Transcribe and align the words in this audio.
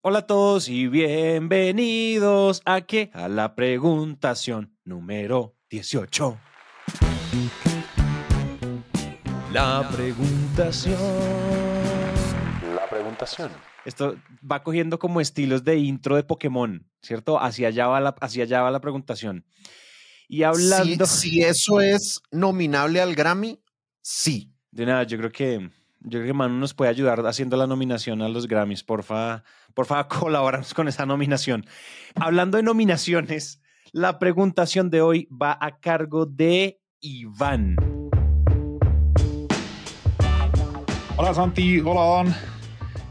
Hola 0.00 0.20
a 0.20 0.26
todos 0.28 0.68
y 0.68 0.86
bienvenidos 0.86 2.62
a 2.64 2.82
que 2.82 3.10
a 3.14 3.26
la 3.26 3.56
preguntación 3.56 4.78
número 4.84 5.56
18. 5.70 6.38
La 9.52 9.90
preguntación. 9.92 10.96
La 12.76 12.88
preguntación. 12.88 13.50
Esto 13.84 14.14
va 14.48 14.62
cogiendo 14.62 15.00
como 15.00 15.20
estilos 15.20 15.64
de 15.64 15.78
intro 15.78 16.14
de 16.14 16.22
Pokémon, 16.22 16.88
¿cierto? 17.02 17.42
Hacia 17.42 17.66
allá 17.66 17.88
va 17.88 17.98
la, 17.98 18.10
hacia 18.20 18.44
allá 18.44 18.62
va 18.62 18.70
la 18.70 18.80
preguntación. 18.80 19.44
Y 20.28 20.44
hablando. 20.44 21.06
Si, 21.06 21.30
si 21.30 21.42
eso 21.42 21.80
es 21.80 22.22
nominable 22.30 23.00
al 23.00 23.16
Grammy, 23.16 23.60
sí. 24.00 24.54
De 24.70 24.86
nada, 24.86 25.02
yo 25.02 25.18
creo 25.18 25.32
que 25.32 25.70
yo 26.08 26.20
creo 26.20 26.26
que 26.26 26.32
Manu 26.32 26.54
nos 26.58 26.74
puede 26.74 26.90
ayudar 26.90 27.26
haciendo 27.26 27.56
la 27.56 27.66
nominación 27.66 28.22
a 28.22 28.28
los 28.28 28.48
Grammys. 28.48 28.82
Porfa, 28.82 29.44
porfa, 29.74 30.08
colaborarnos 30.08 30.72
con 30.74 30.88
esa 30.88 31.06
nominación. 31.06 31.66
Hablando 32.14 32.56
de 32.56 32.62
nominaciones, 32.62 33.60
la 33.92 34.18
preguntación 34.18 34.90
de 34.90 35.02
hoy 35.02 35.28
va 35.30 35.56
a 35.60 35.78
cargo 35.78 36.26
de 36.26 36.80
Iván. 37.00 37.76
Hola 41.16 41.34
Santi, 41.34 41.80
hola 41.80 42.24
Dan. 42.24 42.36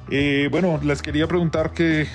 Eh, 0.10 0.48
bueno, 0.50 0.80
les 0.84 1.02
quería 1.02 1.28
preguntar 1.28 1.74
que 1.74 2.08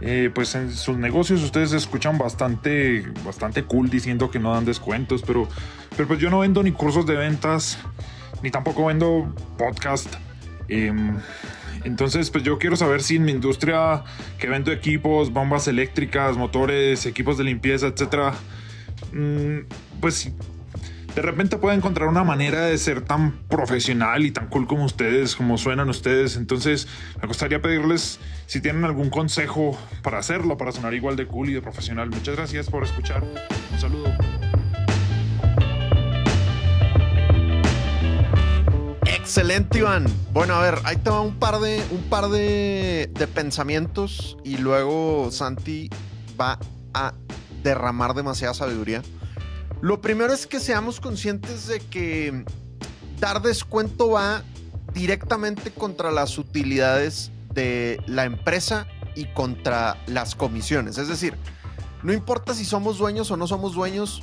eh, 0.00 0.30
pues 0.32 0.54
en 0.54 0.72
sus 0.72 0.96
negocios 0.96 1.42
ustedes 1.42 1.72
escuchan 1.72 2.16
bastante, 2.18 3.04
bastante 3.24 3.64
cool 3.64 3.90
diciendo 3.90 4.30
que 4.30 4.38
no 4.38 4.54
dan 4.54 4.64
descuentos, 4.64 5.22
pero, 5.26 5.48
pero 5.96 6.06
pues 6.06 6.20
yo 6.20 6.30
no 6.30 6.38
vendo 6.38 6.62
ni 6.62 6.70
cursos 6.70 7.04
de 7.04 7.16
ventas, 7.16 7.78
ni 8.42 8.50
tampoco 8.50 8.86
vendo 8.86 9.34
podcast. 9.56 10.14
Em, 10.68 11.16
entonces, 11.84 12.30
pues 12.30 12.44
yo 12.44 12.58
quiero 12.58 12.76
saber 12.76 13.02
si 13.02 13.16
en 13.16 13.24
mi 13.24 13.32
industria 13.32 14.04
que 14.38 14.48
vendo 14.48 14.72
equipos, 14.72 15.32
bombas 15.32 15.68
eléctricas, 15.68 16.36
motores, 16.36 17.06
equipos 17.06 17.38
de 17.38 17.44
limpieza, 17.44 17.86
etcétera, 17.86 18.34
mm, 19.12 19.58
pues 20.00 20.32
de 21.14 21.22
repente 21.22 21.56
puedo 21.56 21.74
encontrar 21.74 22.08
una 22.08 22.22
manera 22.22 22.66
de 22.66 22.78
ser 22.78 23.00
tan 23.00 23.38
profesional 23.48 24.24
y 24.24 24.30
tan 24.30 24.48
cool 24.48 24.66
como 24.66 24.84
ustedes, 24.84 25.34
como 25.34 25.58
suenan 25.58 25.88
ustedes. 25.88 26.36
Entonces, 26.36 26.86
me 27.20 27.26
gustaría 27.26 27.60
pedirles 27.60 28.20
si 28.46 28.60
tienen 28.60 28.84
algún 28.84 29.10
consejo 29.10 29.76
para 30.02 30.18
hacerlo, 30.18 30.56
para 30.56 30.70
sonar 30.70 30.94
igual 30.94 31.16
de 31.16 31.26
cool 31.26 31.48
y 31.48 31.54
de 31.54 31.62
profesional. 31.62 32.10
Muchas 32.10 32.36
gracias 32.36 32.70
por 32.70 32.84
escuchar. 32.84 33.24
Un 33.72 33.80
saludo. 33.80 34.12
Excelente, 39.28 39.80
Iván. 39.80 40.06
Bueno, 40.32 40.54
a 40.54 40.62
ver, 40.62 40.78
ahí 40.84 40.96
te 40.96 41.10
va 41.10 41.20
un 41.20 41.38
par 41.38 41.60
de, 41.60 41.84
un 41.90 42.00
par 42.04 42.30
de, 42.30 43.10
de 43.12 43.26
pensamientos 43.26 44.38
y 44.42 44.56
luego 44.56 45.28
Santi 45.30 45.90
va 46.40 46.58
a 46.94 47.12
derramar 47.62 48.14
demasiada 48.14 48.54
sabiduría. 48.54 49.02
Lo 49.82 50.00
primero 50.00 50.32
es 50.32 50.46
que 50.46 50.60
seamos 50.60 50.98
conscientes 50.98 51.66
de 51.66 51.80
que 51.80 52.42
dar 53.20 53.42
descuento 53.42 54.12
va 54.12 54.44
directamente 54.94 55.72
contra 55.72 56.10
las 56.10 56.38
utilidades 56.38 57.30
de 57.52 58.02
la 58.06 58.24
empresa 58.24 58.86
y 59.14 59.26
contra 59.34 60.02
las 60.06 60.36
comisiones. 60.36 60.96
Es 60.96 61.08
decir, 61.08 61.36
no 62.02 62.14
importa 62.14 62.54
si 62.54 62.64
somos 62.64 62.96
dueños 62.96 63.30
o 63.30 63.36
no 63.36 63.46
somos 63.46 63.74
dueños, 63.74 64.22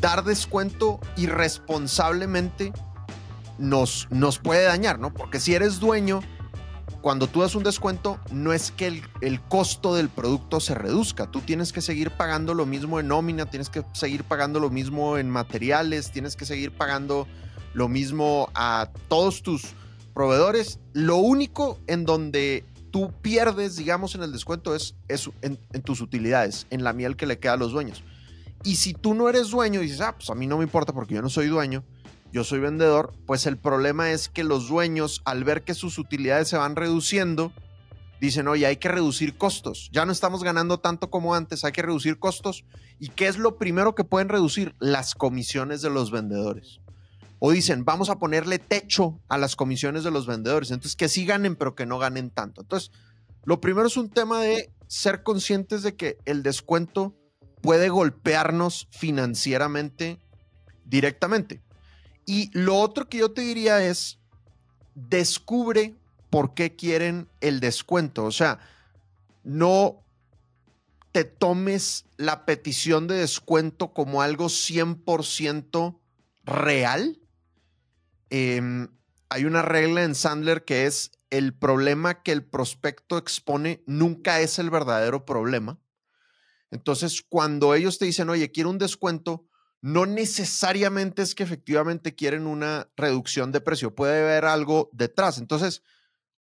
dar 0.00 0.22
descuento 0.22 1.00
irresponsablemente 1.16 2.72
nos, 3.58 4.08
nos 4.10 4.38
puede 4.38 4.64
dañar, 4.64 4.98
¿no? 4.98 5.12
Porque 5.12 5.40
si 5.40 5.54
eres 5.54 5.80
dueño, 5.80 6.20
cuando 7.00 7.28
tú 7.28 7.42
das 7.42 7.54
un 7.54 7.62
descuento, 7.62 8.18
no 8.30 8.52
es 8.52 8.70
que 8.70 9.02
el, 9.20 9.40
costo 9.42 9.94
del 9.94 10.08
producto 10.08 10.60
se 10.60 10.74
reduzca. 10.74 11.30
Tú 11.30 11.40
tienes 11.40 11.72
que 11.72 11.80
seguir 11.80 12.10
pagando 12.10 12.54
lo 12.54 12.66
mismo 12.66 12.98
en 12.98 13.08
nómina, 13.08 13.46
tienes 13.46 13.70
que 13.70 13.84
seguir 13.92 14.24
pagando 14.24 14.58
lo 14.60 14.70
mismo 14.70 15.16
en 15.16 15.30
materiales, 15.30 16.10
tienes 16.10 16.34
que 16.34 16.44
seguir 16.44 16.72
pagando 16.72 17.26
lo 17.72 17.88
mismo 17.88 18.50
a 18.54 18.90
todos 19.08 19.42
tus 19.42 19.74
proveedores. 20.12 20.80
Lo 20.92 21.16
único 21.16 21.78
en 21.86 22.04
donde 22.04 22.64
tú 22.90 23.12
pierdes, 23.22 23.76
digamos, 23.76 24.14
en 24.14 24.22
el 24.22 24.32
descuento 24.32 24.74
es, 24.74 24.96
es 25.06 25.30
en, 25.42 25.58
en, 25.72 25.82
tus 25.82 26.00
utilidades, 26.00 26.66
en 26.70 26.82
la 26.82 26.92
miel 26.92 27.16
que 27.16 27.26
le 27.26 27.38
queda 27.38 27.52
a 27.52 27.58
los 27.58 27.72
dueños. 27.72 28.02
Y 28.64 28.76
si 28.76 28.92
tú 28.92 29.14
no 29.14 29.28
eres 29.28 29.50
dueño 29.50 29.80
y 29.80 29.84
dices, 29.84 30.00
ah, 30.00 30.16
pues 30.16 30.30
a 30.30 30.34
mí 30.34 30.48
no 30.48 30.58
me 30.58 30.64
importa 30.64 30.92
porque 30.92 31.14
yo 31.14 31.22
no 31.22 31.28
soy 31.28 31.46
dueño, 31.46 31.84
yo 32.32 32.44
soy 32.44 32.60
vendedor, 32.60 33.14
pues 33.26 33.46
el 33.46 33.56
problema 33.56 34.10
es 34.10 34.28
que 34.28 34.44
los 34.44 34.68
dueños, 34.68 35.22
al 35.24 35.44
ver 35.44 35.62
que 35.62 35.74
sus 35.74 35.98
utilidades 35.98 36.48
se 36.48 36.56
van 36.56 36.76
reduciendo, 36.76 37.52
dicen, 38.20 38.48
oye, 38.48 38.66
hay 38.66 38.76
que 38.76 38.88
reducir 38.88 39.36
costos. 39.36 39.88
Ya 39.92 40.04
no 40.04 40.12
estamos 40.12 40.42
ganando 40.44 40.78
tanto 40.78 41.10
como 41.10 41.34
antes, 41.34 41.64
hay 41.64 41.72
que 41.72 41.82
reducir 41.82 42.18
costos. 42.18 42.64
¿Y 42.98 43.08
qué 43.08 43.28
es 43.28 43.38
lo 43.38 43.56
primero 43.56 43.94
que 43.94 44.04
pueden 44.04 44.28
reducir? 44.28 44.74
Las 44.78 45.14
comisiones 45.14 45.82
de 45.82 45.90
los 45.90 46.10
vendedores. 46.10 46.80
O 47.38 47.52
dicen, 47.52 47.84
vamos 47.84 48.10
a 48.10 48.18
ponerle 48.18 48.58
techo 48.58 49.20
a 49.28 49.38
las 49.38 49.54
comisiones 49.54 50.02
de 50.04 50.10
los 50.10 50.26
vendedores. 50.26 50.70
Entonces, 50.70 50.96
que 50.96 51.08
sí 51.08 51.24
ganen, 51.24 51.54
pero 51.56 51.74
que 51.74 51.86
no 51.86 51.98
ganen 51.98 52.30
tanto. 52.30 52.62
Entonces, 52.62 52.90
lo 53.44 53.60
primero 53.60 53.86
es 53.86 53.96
un 53.96 54.10
tema 54.10 54.40
de 54.40 54.72
ser 54.88 55.22
conscientes 55.22 55.82
de 55.82 55.94
que 55.94 56.18
el 56.24 56.42
descuento 56.42 57.14
puede 57.62 57.88
golpearnos 57.88 58.88
financieramente 58.90 60.18
directamente. 60.84 61.62
Y 62.28 62.50
lo 62.52 62.76
otro 62.76 63.08
que 63.08 63.16
yo 63.16 63.30
te 63.30 63.40
diría 63.40 63.82
es, 63.82 64.18
descubre 64.94 65.94
por 66.28 66.52
qué 66.52 66.76
quieren 66.76 67.26
el 67.40 67.58
descuento. 67.58 68.26
O 68.26 68.32
sea, 68.32 68.60
no 69.44 70.04
te 71.10 71.24
tomes 71.24 72.04
la 72.18 72.44
petición 72.44 73.06
de 73.06 73.14
descuento 73.14 73.94
como 73.94 74.20
algo 74.20 74.48
100% 74.50 75.98
real. 76.44 77.18
Eh, 78.28 78.88
hay 79.30 79.44
una 79.46 79.62
regla 79.62 80.04
en 80.04 80.14
Sandler 80.14 80.66
que 80.66 80.84
es 80.84 81.12
el 81.30 81.54
problema 81.54 82.22
que 82.22 82.32
el 82.32 82.44
prospecto 82.44 83.16
expone 83.16 83.82
nunca 83.86 84.40
es 84.40 84.58
el 84.58 84.68
verdadero 84.68 85.24
problema. 85.24 85.78
Entonces, 86.70 87.24
cuando 87.26 87.74
ellos 87.74 87.98
te 87.98 88.04
dicen, 88.04 88.28
oye, 88.28 88.52
quiero 88.52 88.68
un 88.68 88.76
descuento, 88.76 89.47
no 89.80 90.06
necesariamente 90.06 91.22
es 91.22 91.34
que 91.34 91.44
efectivamente 91.44 92.14
quieren 92.14 92.46
una 92.46 92.90
reducción 92.96 93.52
de 93.52 93.60
precio, 93.60 93.94
puede 93.94 94.22
haber 94.22 94.44
algo 94.44 94.90
detrás. 94.92 95.38
Entonces, 95.38 95.82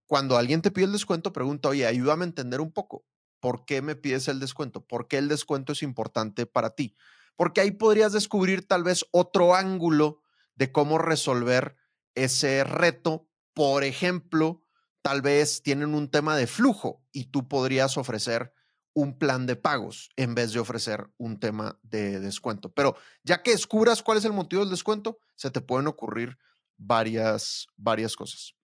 cuando 0.07 0.37
alguien 0.37 0.63
te 0.63 0.71
pide 0.71 0.87
el 0.87 0.93
descuento, 0.93 1.33
pregunta, 1.33 1.69
oye, 1.69 1.87
ayúdame 1.87 2.25
a 2.25 2.29
entender 2.29 2.61
un 2.61 2.73
poco, 2.73 3.05
¿por 3.41 3.65
qué 3.65 3.83
me 3.83 3.97
pides 3.97 4.29
el 4.29 4.41
descuento? 4.41 4.87
¿Por 4.87 5.09
qué 5.09 5.19
el 5.19 5.29
descuento 5.29 5.73
es 5.73 5.83
importante 5.83 6.47
para 6.47 6.71
ti? 6.71 6.97
Porque 7.37 7.61
ahí 7.61 7.73
podrías 7.73 8.13
descubrir 8.13 8.67
tal 8.67 8.85
vez 8.85 9.05
otro 9.11 9.55
ángulo 9.55 10.23
de 10.55 10.73
cómo 10.73 10.99
resolver 10.99 11.77
ese 12.15 12.65
reto. 12.65 13.29
Por 13.53 13.85
ejemplo, 13.85 14.63
tal 15.03 15.21
vez 15.23 15.63
tienen 15.63 15.95
un 15.95 16.11
tema 16.11 16.37
de 16.37 16.47
flujo 16.47 17.05
y 17.13 17.25
tú 17.27 17.47
podrías 17.47 17.99
ofrecer 17.99 18.53
un 18.97 19.19
plan 19.19 19.45
de 19.45 19.57
pagos 19.57 20.09
en 20.17 20.35
vez 20.35 20.55
de 20.55 20.59
ofrecer 20.59 21.07
un 21.19 21.39
tema 21.39 21.79
de 21.83 22.19
descuento. 22.19 22.73
Pero 22.73 22.97
ya 23.23 23.43
que 23.43 23.51
descubras 23.51 24.03
cuál 24.03 24.17
es 24.17 24.25
el 24.25 24.33
motivo 24.33 24.63
del 24.63 24.71
descuento, 24.71 25.19
se 25.35 25.51
te 25.51 25.61
pueden 25.61 25.87
ocurrir 25.87 26.39
varias, 26.79 27.67
varias 27.77 28.17
cosas. 28.17 28.55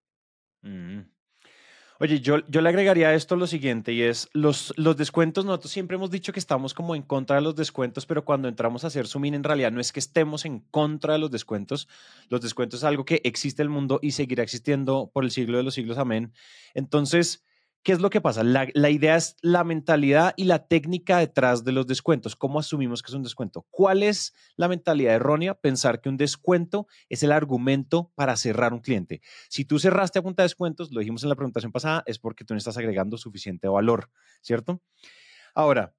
Mm. 0.63 1.01
Oye, 2.01 2.21
yo, 2.21 2.39
yo 2.49 2.63
le 2.63 2.71
agregaría 2.71 3.09
a 3.09 3.15
esto 3.15 3.37
lo 3.37 3.47
siguiente 3.47 3.93
y 3.93 4.03
es 4.03 4.31
los, 4.33 4.73
los 4.79 4.97
descuentos, 4.97 5.45
nosotros 5.45 5.71
siempre 5.71 5.97
hemos 5.97 6.11
dicho 6.11 6.33
que 6.33 6.41
estamos 6.41 6.73
como 6.73 6.97
en 6.97 7.03
contra 7.03 7.37
de 7.37 7.43
los 7.43 7.55
descuentos, 7.55 8.07
pero 8.07 8.25
cuando 8.25 8.49
entramos 8.49 8.85
a 8.85 8.87
hacer 8.87 9.07
Sumin 9.07 9.35
en 9.35 9.45
realidad 9.45 9.71
no 9.71 9.83
es 9.83 9.93
que 9.93 10.01
estemos 10.01 10.47
en 10.47 10.61
contra 10.71 11.13
de 11.13 11.19
los 11.19 11.31
descuentos, 11.31 11.89
los 12.31 12.41
descuentos 12.41 12.81
es 12.81 12.85
algo 12.85 13.05
que 13.05 13.21
existe 13.23 13.61
en 13.61 13.67
el 13.67 13.71
mundo 13.71 14.01
y 14.03 14.13
seguirá 14.13 14.43
existiendo 14.43 15.11
por 15.13 15.25
el 15.25 15.31
siglo 15.31 15.59
de 15.59 15.63
los 15.63 15.75
siglos, 15.75 15.99
amén. 15.99 16.33
Entonces, 16.75 17.45
¿Qué 17.83 17.91
es 17.91 18.01
lo 18.01 18.11
que 18.11 18.21
pasa? 18.21 18.45
La, 18.45 18.91
idea 18.91 19.17
es 19.17 19.37
la 19.43 19.65
mentalidad 19.65 20.35
y 20.37 20.45
la 20.45 20.69
técnica 20.69 21.19
detrás 21.19 21.65
de 21.65 21.73
los 21.73 21.85
descuentos. 21.89 22.37
¿Cómo 22.37 22.61
asumimos 22.61 23.03
que 23.03 23.11
es 23.11 23.15
un 23.15 23.25
descuento? 23.25 23.67
¿Cuál 23.71 24.05
es 24.05 24.35
la 24.55 24.69
mentalidad 24.69 25.15
errónea? 25.15 25.55
Pensar 25.55 26.01
que 26.01 26.09
un 26.09 26.17
descuento 26.17 26.87
es 27.09 27.25
el 27.25 27.33
argumento 27.33 28.13
para 28.15 28.37
cerrar 28.37 28.73
un 28.73 28.79
cliente. 28.79 29.21
Si 29.49 29.65
tú 29.65 29.81
cerraste 29.81 30.21
a 30.21 30.23
punta 30.23 30.45
de 30.45 30.45
descuentos, 30.45 30.93
lo 30.93 31.01
dijimos 31.01 31.25
en 31.25 31.31
la 31.31 31.35
presentación 31.35 31.73
pasada, 31.73 32.05
es 32.07 32.21
porque 32.21 32.45
tú 32.45 32.55
no 32.55 32.59
estás 32.59 32.79
agregando 32.79 33.19
suficiente 33.19 33.67
valor, 33.67 34.11
¿cierto? 34.43 34.81
Ahora, 35.53 35.93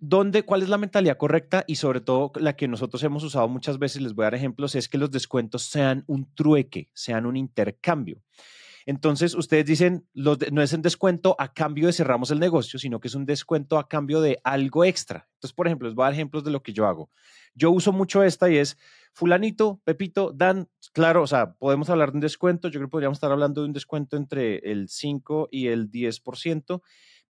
¿dónde, 0.00 0.42
¿cuál 0.42 0.64
es 0.64 0.68
la 0.68 0.78
mentalidad 0.78 1.16
correcta? 1.16 1.62
Y 1.68 1.76
sobre 1.76 2.00
todo 2.00 2.32
la 2.40 2.56
que 2.56 2.66
nosotros 2.66 3.04
hemos 3.04 3.22
usado 3.22 3.46
muchas 3.46 3.78
veces, 3.78 4.02
les 4.02 4.14
voy 4.14 4.24
a 4.24 4.26
dar 4.26 4.34
ejemplos, 4.34 4.74
es 4.74 4.88
que 4.88 4.98
los 4.98 5.12
descuentos 5.12 5.62
sean 5.62 6.02
un 6.08 6.34
trueque, 6.34 6.90
sean 6.92 7.24
un 7.24 7.36
intercambio. 7.36 8.20
Entonces, 8.86 9.34
ustedes 9.34 9.66
dicen, 9.66 10.06
no 10.14 10.62
es 10.62 10.72
un 10.72 10.82
descuento 10.82 11.36
a 11.38 11.52
cambio 11.52 11.86
de 11.86 11.92
cerramos 11.92 12.30
el 12.30 12.38
negocio, 12.38 12.78
sino 12.78 13.00
que 13.00 13.08
es 13.08 13.14
un 13.14 13.26
descuento 13.26 13.78
a 13.78 13.88
cambio 13.88 14.20
de 14.20 14.40
algo 14.44 14.84
extra. 14.84 15.28
Entonces, 15.34 15.54
por 15.54 15.66
ejemplo, 15.66 15.88
les 15.88 15.94
voy 15.94 16.04
a 16.04 16.06
dar 16.06 16.14
ejemplos 16.14 16.44
de 16.44 16.50
lo 16.50 16.62
que 16.62 16.72
yo 16.72 16.86
hago. 16.86 17.10
Yo 17.54 17.70
uso 17.70 17.92
mucho 17.92 18.22
esta 18.22 18.50
y 18.50 18.56
es, 18.56 18.78
fulanito, 19.12 19.80
Pepito, 19.84 20.32
Dan, 20.32 20.68
claro, 20.92 21.22
o 21.22 21.26
sea, 21.26 21.54
podemos 21.54 21.90
hablar 21.90 22.12
de 22.12 22.16
un 22.16 22.20
descuento, 22.20 22.68
yo 22.68 22.80
creo 22.80 22.88
que 22.88 22.92
podríamos 22.92 23.16
estar 23.16 23.32
hablando 23.32 23.60
de 23.60 23.66
un 23.66 23.72
descuento 23.72 24.16
entre 24.16 24.58
el 24.58 24.88
5 24.88 25.48
y 25.50 25.68
el 25.68 25.90
10%, 25.90 26.82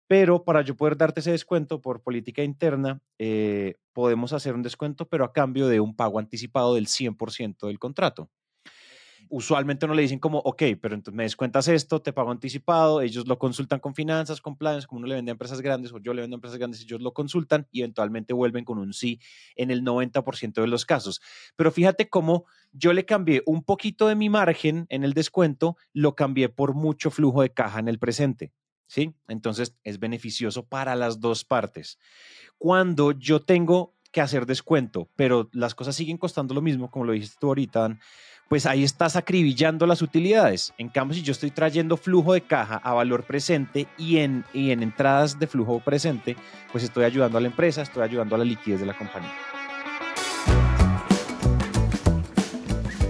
Pero 0.07 0.45
para 0.45 0.63
yo 0.63 0.77
poder 0.77 0.97
darte 0.97 1.21
ese 1.21 1.31
descuento 1.31 1.81
por 1.81 2.03
política 2.03 2.43
interna, 2.43 3.01
eh, 3.19 3.77
podemos 3.93 4.33
hacer 4.33 4.55
un 4.55 4.63
descuento, 4.63 5.09
pero 5.09 5.25
a 5.25 5.33
cambio 5.33 5.69
de 5.69 5.79
un 5.79 5.95
pago 5.95 6.19
anticipado 6.19 6.75
del 6.75 6.89
100% 6.89 7.69
del 7.69 7.79
contrato 7.79 8.29
usualmente 9.31 9.87
no 9.87 9.95
le 9.95 10.03
dicen 10.03 10.19
como, 10.19 10.39
ok, 10.39 10.63
pero 10.81 10.95
entonces 10.95 11.15
me 11.15 11.23
descuentas 11.23 11.69
esto, 11.69 12.03
te 12.03 12.13
pago 12.13 12.31
anticipado, 12.31 13.01
ellos 13.01 13.27
lo 13.27 13.39
consultan 13.39 13.79
con 13.81 13.95
finanzas, 13.95 14.41
con 14.41 14.57
planes, 14.57 14.87
como 14.87 14.99
uno 14.99 15.07
le 15.07 15.15
vende 15.15 15.31
a 15.31 15.33
empresas 15.33 15.61
grandes 15.61 15.93
o 15.93 15.99
yo 15.99 16.13
le 16.13 16.23
vendo 16.23 16.35
a 16.35 16.39
empresas 16.39 16.59
grandes, 16.59 16.83
ellos 16.83 17.01
lo 17.01 17.13
consultan 17.13 17.67
y 17.71 17.81
eventualmente 17.81 18.35
vuelven 18.35 18.65
con 18.65 18.79
un 18.79 18.93
sí 18.93 19.21
en 19.55 19.71
el 19.71 19.83
90% 19.83 20.61
de 20.61 20.67
los 20.67 20.85
casos. 20.85 21.21
Pero 21.57 21.71
fíjate 21.71 22.09
cómo 22.09 22.45
yo 22.73 22.93
le 22.93 23.05
cambié 23.05 23.43
un 23.47 23.63
poquito 23.63 24.09
de 24.09 24.17
mi 24.17 24.29
margen 24.29 24.87
en 24.89 25.05
el 25.05 25.15
descuento, 25.15 25.77
lo 25.93 26.15
cambié 26.15 26.49
por 26.49 26.75
mucho 26.75 27.11
flujo 27.11 27.43
de 27.43 27.53
caja 27.53 27.79
en 27.79 27.89
el 27.89 27.99
presente. 27.99 28.53
¿Sí? 28.87 29.15
Entonces 29.29 29.77
es 29.85 30.01
beneficioso 30.01 30.67
para 30.67 30.97
las 30.97 31.21
dos 31.21 31.45
partes. 31.45 31.97
Cuando 32.59 33.13
yo 33.13 33.41
tengo 33.41 33.95
que 34.11 34.21
hacer 34.21 34.47
descuento, 34.47 35.09
pero 35.15 35.49
las 35.53 35.77
cosas 35.77 35.95
siguen 35.95 36.19
costando 36.19 36.55
lo 36.55 36.61
mismo, 36.61 36.91
como 36.91 37.05
lo 37.05 37.13
dijiste 37.13 37.37
tú 37.41 37.47
ahorita, 37.47 37.97
pues 38.51 38.67
ahí 38.67 38.83
estás 38.83 39.15
acribillando 39.15 39.87
las 39.87 40.03
utilidades. 40.03 40.75
En 40.77 40.89
cambio, 40.89 41.15
si 41.15 41.23
yo 41.23 41.31
estoy 41.31 41.53
trayendo 41.53 41.97
flujo 41.97 42.33
de 42.33 42.41
caja 42.41 42.81
a 42.83 42.93
valor 42.93 43.23
presente 43.23 43.87
y 43.97 44.17
en, 44.17 44.45
y 44.53 44.73
en 44.73 44.83
entradas 44.83 45.39
de 45.39 45.47
flujo 45.47 45.79
presente, 45.79 46.35
pues 46.73 46.83
estoy 46.83 47.05
ayudando 47.05 47.39
a 47.39 47.41
la 47.41 47.47
empresa, 47.47 47.83
estoy 47.83 48.03
ayudando 48.03 48.35
a 48.35 48.39
la 48.39 48.45
liquidez 48.45 48.81
de 48.81 48.87
la 48.87 48.99
compañía. 48.99 49.31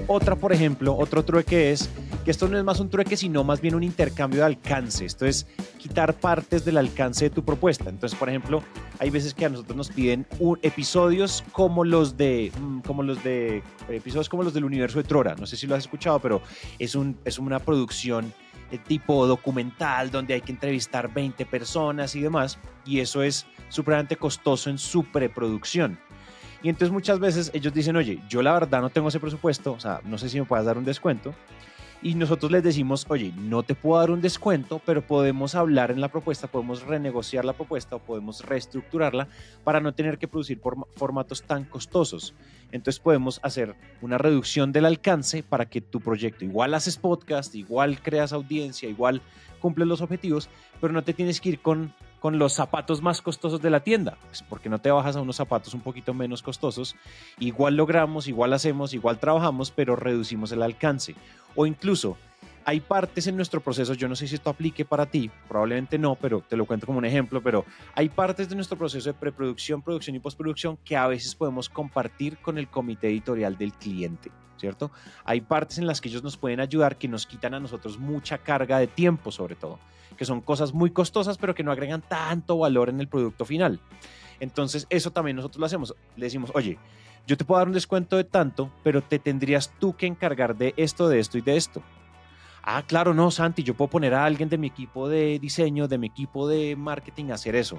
Otra, 0.09 0.37
por 0.37 0.53
ejemplo, 0.53 0.95
otro 0.95 1.25
trueque 1.25 1.73
es 1.73 1.89
que 2.25 2.31
esto 2.31 2.49
no 2.49 2.59
es 2.59 2.65
más 2.65 2.81
un 2.81 2.91
trueque, 2.91 3.17
sino 3.17 3.45
más 3.45 3.61
bien 3.61 3.75
un 3.75 3.83
intercambio 3.83 4.41
de 4.41 4.47
alcance. 4.47 5.05
Esto 5.05 5.25
es 5.25 5.47
quitar 5.79 6.15
partes 6.15 6.65
del 6.65 6.77
alcance 6.77 7.27
de 7.27 7.31
tu 7.31 7.45
propuesta. 7.45 7.89
Entonces, 7.89 8.19
por 8.19 8.29
ejemplo, 8.29 8.63
hay 8.99 9.11
veces 9.11 9.33
que 9.33 9.47
a 9.47 9.49
nosotros 9.49 9.77
nos 9.77 9.91
piden 9.91 10.27
episodios 10.63 11.43
como 11.53 11.85
los 11.85 12.17
de, 12.17 12.53
mm, 12.61 12.81
como 12.81 13.03
los 13.03 13.23
de, 13.25 13.63
episodios 13.89 14.29
como 14.29 14.43
los 14.43 14.53
del 14.53 14.65
universo 14.65 14.99
de 14.99 15.05
Trora. 15.05 15.35
No 15.35 15.47
sé 15.47 15.57
si 15.57 15.67
lo 15.67 15.75
has 15.75 15.85
escuchado, 15.85 16.19
pero 16.21 16.43
es, 16.79 16.95
un, 16.95 17.17
es 17.25 17.39
una 17.39 17.59
producción 17.59 18.33
de 18.71 18.79
tipo 18.79 19.27
documental 19.27 20.11
donde 20.11 20.35
hay 20.35 20.43
que 20.43 20.53
entrevistar 20.53 21.13
20 21.13 21.47
personas 21.47 22.15
y 22.15 22.21
demás. 22.21 22.59
Y 22.85 23.01
eso 23.01 23.23
es 23.23 23.47
supremamente 23.71 24.17
costoso 24.17 24.69
en 24.69 24.77
su 24.77 25.05
preproducción. 25.05 25.99
Y 26.63 26.69
entonces 26.69 26.93
muchas 26.93 27.19
veces 27.19 27.51
ellos 27.55 27.73
dicen, 27.73 27.97
oye, 27.97 28.21
yo 28.29 28.43
la 28.43 28.53
verdad 28.53 28.83
no 28.83 28.91
tengo 28.91 29.09
ese 29.09 29.19
presupuesto, 29.19 29.73
o 29.73 29.81
sea, 29.81 30.03
no 30.05 30.19
sé 30.19 30.29
si 30.29 30.39
me 30.39 30.45
puedas 30.45 30.67
dar 30.67 30.77
un 30.77 30.85
descuento 30.85 31.35
y 32.03 32.15
nosotros 32.15 32.51
les 32.51 32.63
decimos, 32.63 33.05
oye, 33.09 33.33
no 33.37 33.63
te 33.63 33.75
puedo 33.75 34.01
dar 34.01 34.11
un 34.11 34.23
descuento, 34.23 34.81
pero 34.87 35.07
podemos 35.07 35.55
hablar 35.55 35.91
en 35.91 36.01
la 36.01 36.09
propuesta, 36.09 36.47
podemos 36.47 36.83
renegociar 36.83 37.45
la 37.45 37.53
propuesta 37.53 37.97
o 37.97 37.99
podemos 37.99 38.45
reestructurarla 38.45 39.29
para 39.65 39.81
no 39.81 39.93
tener 39.93 40.17
que 40.17 40.27
producir 40.27 40.61
formatos 40.97 41.43
tan 41.43 41.65
costosos. 41.65 42.35
Entonces 42.73 43.01
podemos 43.01 43.39
hacer 43.43 43.75
una 44.01 44.17
reducción 44.17 44.73
del 44.73 44.87
alcance 44.87 45.43
para 45.43 45.67
que 45.67 45.83
tu 45.83 46.01
proyecto 46.01 46.45
igual 46.45 46.73
haces 46.73 46.97
podcast, 46.97 47.55
igual 47.55 48.01
creas 48.01 48.33
audiencia, 48.33 48.89
igual 48.89 49.21
cumples 49.61 49.87
los 49.87 50.01
objetivos, 50.01 50.49
pero 50.81 50.95
no 50.95 51.05
te 51.05 51.13
tienes 51.13 51.41
que 51.41 51.51
ir 51.51 51.61
con 51.61 51.93
con 52.21 52.39
los 52.39 52.53
zapatos 52.53 53.03
más 53.03 53.23
costosos 53.23 53.61
de 53.61 53.71
la 53.71 53.81
tienda, 53.81 54.17
pues 54.27 54.43
porque 54.43 54.69
no 54.69 54.79
te 54.79 54.91
bajas 54.91 55.17
a 55.17 55.23
unos 55.23 55.37
zapatos 55.37 55.75
un 55.75 55.81
poquito 55.81 56.15
menos 56.15 56.43
costosos, 56.43 56.95
igual 57.39 57.77
logramos, 57.77 58.29
igual 58.29 58.53
hacemos, 58.53 58.95
igual 58.95 59.19
trabajamos, 59.19 59.71
pero 59.71 59.97
reducimos 59.97 60.53
el 60.53 60.63
alcance. 60.63 61.15
O 61.57 61.67
incluso 61.67 62.17
hay 62.71 62.79
partes 62.79 63.27
en 63.27 63.35
nuestro 63.35 63.61
proceso, 63.61 63.95
yo 63.95 64.07
no 64.07 64.15
sé 64.15 64.29
si 64.29 64.37
esto 64.37 64.49
aplique 64.49 64.85
para 64.85 65.05
ti, 65.05 65.29
probablemente 65.49 65.99
no, 65.99 66.15
pero 66.15 66.41
te 66.41 66.57
lo 66.57 66.67
cuento 66.67 66.87
como 66.87 66.99
un 66.99 67.05
ejemplo, 67.05 67.43
pero 67.43 67.65
hay 67.97 68.09
partes 68.09 68.49
de 68.49 68.55
nuestro 68.55 68.79
proceso 68.79 69.09
de 69.09 69.15
preproducción, 69.15 69.83
producción 69.83 70.15
y 70.15 70.21
postproducción 70.21 70.79
que 70.85 70.97
a 70.97 71.09
veces 71.09 71.35
podemos 71.35 71.69
compartir 71.69 72.39
con 72.39 72.59
el 72.59 72.69
comité 72.69 73.09
editorial 73.09 73.59
del 73.59 73.73
cliente. 73.73 74.31
¿Cierto? 74.57 74.91
Hay 75.25 75.41
partes 75.41 75.79
en 75.79 75.87
las 75.87 76.03
que 76.03 76.11
ellos 76.11 76.23
nos 76.23 76.37
pueden 76.37 76.61
ayudar 76.61 76.99
que 76.99 77.09
nos 77.09 77.27
quitan 77.27 77.55
a 77.55 77.61
nosotros 77.61 77.99
mucha 77.99 78.37
carga 78.37 78.79
de 78.79 78.87
tiempo, 78.87 79.33
sobre 79.33 79.57
todo 79.57 79.79
que 80.17 80.27
son 80.27 80.43
cosas 80.43 80.75
muy 80.75 80.91
costosas, 80.91 81.39
pero 81.39 81.55
que 81.55 81.65
no 81.65 81.73
agregan 81.73 82.03
tanto 82.03 82.59
valor 82.59 82.91
en 82.91 83.01
el 83.01 83.09
producto 83.09 83.47
final. 83.47 83.81
Entonces, 84.39 84.87
eso 84.91 85.11
también 85.13 85.37
nosotros 85.37 85.59
lo 85.59 85.65
hacemos. 85.65 85.95
Le 86.15 86.27
decimos, 86.27 86.51
oye, 86.53 86.77
yo 87.27 87.39
te 87.39 87.45
puedo 87.47 87.59
dar 87.59 87.69
un 87.69 87.73
descuento 87.73 88.19
de 88.19 88.25
tanto, 88.25 88.71
pero 88.83 89.03
te 89.03 89.19
tendrías 89.19 89.73
tú 89.79 89.97
que 89.97 90.07
encargar 90.07 90.57
de 90.57 90.75
esto, 90.77 91.09
de 91.09 91.21
esto 91.21 91.39
y 91.39 91.41
de 91.41 91.57
esto. 91.57 91.83
Ah, 92.63 92.83
claro, 92.87 93.15
no, 93.15 93.31
Santi, 93.31 93.63
yo 93.63 93.75
puedo 93.75 93.89
poner 93.89 94.15
a 94.15 94.25
alguien 94.25 94.49
de 94.49 94.59
mi 94.59 94.67
equipo 94.67 95.09
de 95.09 95.39
diseño, 95.39 95.89
de 95.89 95.99
mi 95.99 96.09
equipo 96.09 96.47
de 96.49 96.77
marketing 96.77 97.31
a 97.31 97.35
hacer 97.35 97.57
eso. 97.57 97.79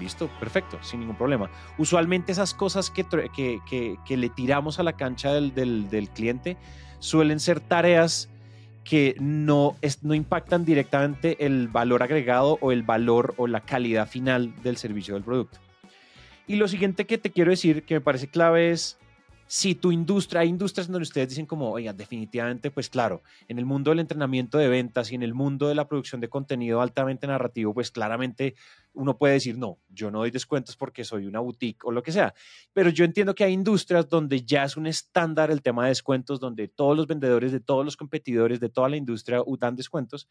Listo, 0.00 0.28
perfecto, 0.40 0.78
sin 0.82 1.00
ningún 1.00 1.16
problema. 1.16 1.50
Usualmente 1.76 2.32
esas 2.32 2.54
cosas 2.54 2.90
que, 2.90 3.04
que, 3.34 3.98
que, 4.04 4.16
le 4.16 4.28
tiramos 4.30 4.78
a 4.78 4.82
la 4.82 4.94
cancha 4.94 5.32
del, 5.32 5.54
del, 5.54 6.08
cliente 6.10 6.56
suelen 6.98 7.40
ser 7.40 7.60
tareas 7.60 8.30
que 8.84 9.14
no, 9.20 9.76
no 10.02 10.14
impactan 10.14 10.64
directamente 10.64 11.44
el 11.44 11.68
valor 11.68 12.02
agregado 12.02 12.58
o 12.60 12.72
el 12.72 12.82
valor 12.82 13.34
o 13.36 13.46
la 13.46 13.60
calidad 13.60 14.08
final 14.08 14.54
del 14.62 14.76
servicio 14.76 15.14
del 15.14 15.24
producto. 15.24 15.58
Y 16.46 16.56
lo 16.56 16.68
siguiente 16.68 17.06
que 17.06 17.18
te 17.18 17.30
quiero 17.30 17.50
decir 17.50 17.84
que 17.84 17.94
me 17.94 18.00
parece 18.00 18.28
clave 18.28 18.70
es 18.70 18.98
si 19.52 19.74
tu 19.74 19.92
industria, 19.92 20.40
hay 20.40 20.48
industrias 20.48 20.88
donde 20.88 21.02
ustedes 21.02 21.28
dicen 21.28 21.44
como, 21.44 21.70
oiga, 21.70 21.92
definitivamente, 21.92 22.70
pues 22.70 22.88
claro, 22.88 23.22
en 23.48 23.58
el 23.58 23.66
mundo 23.66 23.90
del 23.90 23.98
entrenamiento 23.98 24.56
de 24.56 24.66
ventas 24.66 25.12
y 25.12 25.14
en 25.14 25.22
el 25.22 25.34
mundo 25.34 25.68
de 25.68 25.74
la 25.74 25.86
producción 25.86 26.22
de 26.22 26.30
contenido 26.30 26.80
altamente 26.80 27.26
narrativo, 27.26 27.74
pues 27.74 27.90
claramente 27.90 28.54
uno 28.94 29.18
puede 29.18 29.34
decir, 29.34 29.58
no, 29.58 29.76
yo 29.90 30.10
no 30.10 30.20
doy 30.20 30.30
descuentos 30.30 30.74
porque 30.74 31.04
soy 31.04 31.26
una 31.26 31.40
boutique 31.40 31.84
o 31.84 31.92
lo 31.92 32.02
que 32.02 32.12
sea. 32.12 32.32
Pero 32.72 32.88
yo 32.88 33.04
entiendo 33.04 33.34
que 33.34 33.44
hay 33.44 33.52
industrias 33.52 34.08
donde 34.08 34.40
ya 34.40 34.64
es 34.64 34.78
un 34.78 34.86
estándar 34.86 35.50
el 35.50 35.60
tema 35.60 35.82
de 35.82 35.90
descuentos, 35.90 36.40
donde 36.40 36.68
todos 36.68 36.96
los 36.96 37.06
vendedores 37.06 37.52
de 37.52 37.60
todos 37.60 37.84
los 37.84 37.98
competidores 37.98 38.58
de 38.58 38.70
toda 38.70 38.88
la 38.88 38.96
industria 38.96 39.42
dan 39.58 39.76
descuentos. 39.76 40.28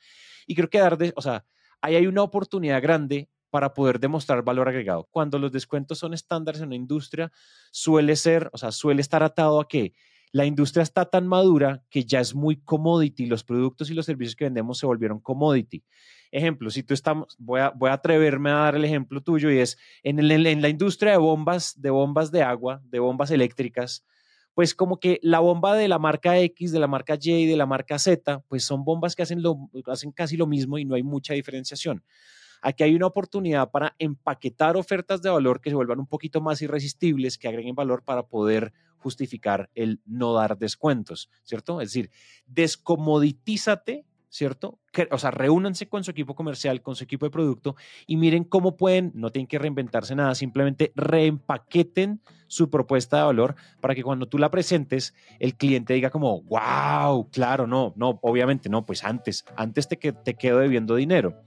Y 0.48 0.56
creo 0.56 0.68
que 0.68 0.80
dar, 0.80 0.98
de, 0.98 1.14
o 1.16 1.22
sea, 1.22 1.46
ahí 1.80 1.96
hay 1.96 2.08
una 2.08 2.24
oportunidad 2.24 2.82
grande 2.82 3.30
para 3.52 3.74
poder 3.76 4.00
demostrar 4.00 4.42
valor 4.44 4.68
agregado. 4.68 5.08
Cuando 5.12 5.38
los 5.38 5.52
descuentos 5.52 6.00
son 6.00 6.16
estándares 6.16 6.62
en 6.62 6.68
una 6.68 6.76
industria, 6.76 7.32
suele 7.72 8.16
ser, 8.16 8.50
o 8.54 8.58
sea, 8.58 8.72
suele 8.72 9.02
estar 9.02 9.22
atado 9.22 9.62
a 9.62 9.68
que 9.68 9.94
la 10.32 10.46
industria 10.46 10.82
está 10.82 11.06
tan 11.06 11.28
madura 11.28 11.84
que 11.90 12.06
ya 12.06 12.22
es 12.22 12.34
muy 12.34 12.56
commodity, 12.56 13.26
los 13.26 13.44
productos 13.44 13.92
y 13.92 13.94
los 13.94 14.06
servicios 14.06 14.36
que 14.36 14.46
vendemos 14.46 14.80
se 14.80 14.86
volvieron 14.86 15.20
commodity. 15.20 15.84
Ejemplo, 16.32 16.70
si 16.70 16.84
tú 16.84 16.94
estamos, 16.94 17.36
voy 17.38 17.60
a, 17.60 17.72
voy 17.72 17.90
a 17.90 17.94
atreverme 17.94 18.50
a 18.50 18.56
dar 18.56 18.76
el 18.76 18.86
ejemplo 18.86 19.22
tuyo 19.22 19.52
y 19.52 19.60
es 19.60 19.78
en, 20.02 20.26
la 20.62 20.70
industria 20.70 21.12
de 21.12 21.18
bombas, 21.18 21.80
de 21.82 21.90
bombas 21.90 22.32
de 22.32 22.44
agua, 22.44 22.82
de 22.86 23.00
bombas 23.00 23.32
eléctricas, 23.32 24.06
pues 24.54 24.74
como 24.74 25.00
que 25.00 25.20
la 25.22 25.40
bomba 25.40 25.76
de 25.76 25.90
la 25.90 26.00
marca 26.00 26.40
X, 26.40 26.72
de 26.72 26.80
la 26.80 26.88
marca 26.88 27.18
Y 27.20 27.32
y 27.32 27.46
de 27.46 27.58
la 27.58 27.66
marca 27.66 28.00
Z, 28.00 28.42
pues 28.48 28.64
son 28.64 28.86
bombas 28.86 29.16
que 29.16 29.24
hacen, 29.24 29.42
lo, 29.42 29.70
hacen 29.88 30.14
casi 30.14 30.38
lo 30.38 30.48
mismo 30.48 30.78
y 30.78 30.86
no 30.86 30.96
hay 30.96 31.04
mucha 31.04 31.34
diferenciación. 31.34 32.04
Aquí 32.62 32.84
hay 32.84 32.96
una 32.96 33.08
oportunidad 33.08 33.72
para 33.72 33.96
empaquetar 34.00 34.78
ofertas 34.78 35.22
de 35.22 35.30
valor 35.30 35.62
que 35.62 35.70
se 35.70 35.76
vuelvan 35.76 36.00
un 36.00 36.08
poquito 36.08 36.42
más 36.42 36.62
irresistibles, 36.62 37.38
que 37.38 37.48
agreguen 37.48 37.76
valor 37.76 38.04
para 38.04 38.24
poder 38.24 38.72
justificar 38.98 39.70
el 39.74 40.00
no 40.06 40.34
dar 40.34 40.58
descuentos, 40.58 41.30
¿cierto? 41.44 41.82
Es 41.82 41.90
decir, 41.90 42.12
descomoditízate 42.46 44.06
¿cierto? 44.32 44.80
O 45.12 45.18
sea, 45.18 45.32
reúnanse 45.32 45.88
con 45.88 46.04
su 46.04 46.12
equipo 46.12 46.36
comercial, 46.36 46.82
con 46.82 46.96
su 46.96 47.04
equipo 47.04 47.26
de 47.26 47.30
producto 47.30 47.76
y 48.08 48.18
miren 48.18 48.44
cómo 48.44 48.76
pueden, 48.76 49.12
no 49.16 49.32
tienen 49.32 49.48
que 49.48 49.58
reinventarse 49.58 50.16
nada, 50.16 50.36
simplemente 50.36 50.92
reempaqueten 50.96 52.22
su 52.48 52.70
propuesta 52.70 53.18
de 53.18 53.24
valor 53.24 53.56
para 53.80 53.96
que 53.96 54.04
cuando 54.04 54.28
tú 54.28 54.38
la 54.38 54.52
presentes, 54.52 55.14
el 55.40 55.56
cliente 55.56 55.94
diga 55.94 56.10
como, 56.10 56.42
wow, 56.42 57.30
claro, 57.32 57.66
no, 57.66 57.94
no, 57.96 58.20
obviamente 58.22 58.68
no, 58.68 58.86
pues 58.86 59.06
antes, 59.06 59.46
antes 59.56 59.88
te, 59.88 59.96
te 59.96 60.34
quedo 60.34 60.60
debiendo 60.60 60.98
dinero. 60.98 61.42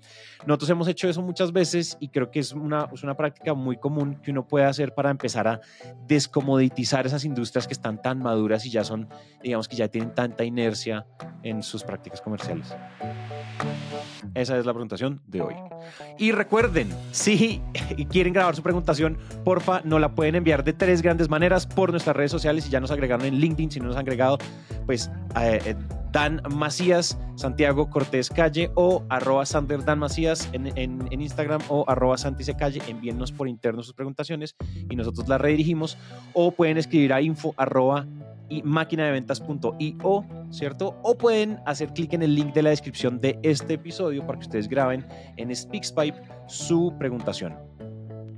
Nosotros 0.46 0.70
hemos 0.70 0.88
hecho 0.88 1.06
eso 1.06 1.20
muchas 1.20 1.52
veces 1.52 1.98
y 2.00 2.08
creo 2.08 2.30
que 2.30 2.40
es 2.40 2.52
una, 2.52 2.88
es 2.92 3.02
una 3.02 3.16
práctica 3.16 3.52
muy 3.52 3.76
común 3.76 4.16
que 4.22 4.30
uno 4.30 4.48
puede 4.48 4.64
hacer 4.64 4.94
para 4.94 5.10
empezar 5.10 5.46
a 5.46 5.60
descomoditizar 6.06 7.06
esas 7.06 7.26
industrias 7.26 7.66
que 7.66 7.74
están 7.74 8.00
tan 8.00 8.20
maduras 8.20 8.64
y 8.64 8.70
ya 8.70 8.82
son, 8.82 9.08
digamos 9.42 9.68
que 9.68 9.76
ya 9.76 9.88
tienen 9.88 10.14
tanta 10.14 10.44
inercia 10.44 11.06
en 11.42 11.62
sus 11.62 11.84
prácticas 11.84 12.22
comerciales. 12.22 12.74
Esa 14.34 14.58
es 14.58 14.66
la 14.66 14.73
preguntación 14.73 15.20
de 15.26 15.42
hoy. 15.42 15.54
Y 16.18 16.32
recuerden, 16.32 16.88
si 17.12 17.62
quieren 18.11 18.32
grabar 18.32 18.56
su 18.56 18.62
preguntación, 18.62 19.18
porfa, 19.44 19.80
nos 19.84 20.00
la 20.00 20.14
pueden 20.14 20.34
enviar 20.34 20.64
de 20.64 20.73
tres 20.73 21.02
grandes 21.02 21.28
maneras 21.28 21.66
por 21.66 21.90
nuestras 21.90 22.16
redes 22.16 22.30
sociales. 22.30 22.64
Si 22.64 22.70
ya 22.70 22.80
nos 22.80 22.90
agregaron 22.90 23.26
en 23.26 23.37
LinkedIn, 23.37 23.70
si 23.70 23.80
no 23.80 23.87
nos 23.87 23.96
han 23.96 24.02
agregado, 24.02 24.38
pues 24.87 25.11
eh, 25.40 25.61
eh, 25.64 25.76
Dan 26.11 26.42
Macías, 26.54 27.18
Santiago 27.34 27.90
Cortés 27.90 28.30
Calle 28.30 28.70
o 28.75 29.04
arroba 29.08 29.44
Sander 29.46 29.84
Dan 29.84 29.99
Macías 29.99 30.49
en, 30.52 30.66
en, 30.78 31.20
Instagram 31.20 31.61
o 31.68 31.84
arroba 31.88 32.16
Santi 32.18 32.44
Calle. 32.54 32.80
Envíennos 32.88 33.32
por 33.32 33.49
interno 33.49 33.82
sus 33.82 33.94
preguntaciones 33.94 34.54
y 34.88 34.96
nosotros 34.96 35.28
las 35.28 35.40
redirigimos 35.40 35.99
o 36.32 36.52
pueden 36.52 36.78
escribir 36.78 37.12
a 37.12 37.20
info 37.20 37.54
y 38.54 38.62
máquinadeventas.io, 38.62 40.25
¿cierto? 40.50 40.99
O 41.02 41.18
pueden 41.18 41.61
hacer 41.66 41.92
clic 41.92 42.12
en 42.12 42.23
el 42.23 42.34
link 42.34 42.54
de 42.54 42.62
la 42.62 42.70
descripción 42.70 43.20
de 43.20 43.38
este 43.42 43.75
episodio 43.75 44.25
para 44.26 44.38
que 44.38 44.44
ustedes 44.44 44.68
graben 44.68 45.06
en 45.37 45.54
SpeaksPipe 45.54 46.20
su 46.46 46.94
preguntación. 46.99 47.56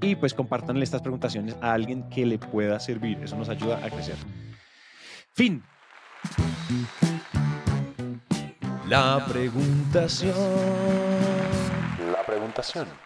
Y 0.01 0.15
pues 0.15 0.33
compartanle 0.33 0.85
estas 0.85 1.03
preguntaciones 1.03 1.57
a 1.61 1.73
alguien 1.73 2.09
que 2.09 2.25
le 2.25 2.39
pueda 2.39 2.81
servir. 2.81 3.19
Eso 3.23 3.37
nos 3.37 3.49
ayuda 3.49 3.79
a 3.85 3.91
crecer. 3.91 4.17
Fin. 5.35 5.63
La 8.89 9.25
preguntación. 9.29 10.35
La 12.13 12.23
preguntación. 12.25 13.06